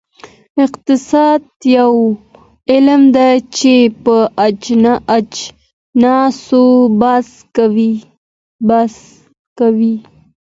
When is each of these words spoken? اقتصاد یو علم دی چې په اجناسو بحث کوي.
اقتصاد 0.65 1.41
یو 1.77 1.93
علم 2.71 3.01
دی 3.15 3.33
چې 3.57 3.73
په 4.03 4.15
اجناسو 5.15 6.63
بحث 7.01 7.29
کوي. 9.59 9.95